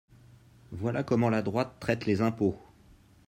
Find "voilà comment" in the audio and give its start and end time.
0.71-1.29